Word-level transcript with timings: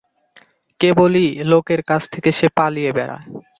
কেবলই 0.79 1.27
লোকের 1.43 1.81
কাছ 1.83 2.01
থেকে 2.13 2.29
সে 2.31 2.47
পালিয়ে 2.57 2.91
বেড়ায়। 2.91 3.25